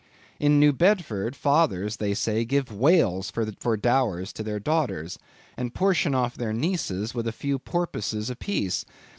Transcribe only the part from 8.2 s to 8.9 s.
a piece.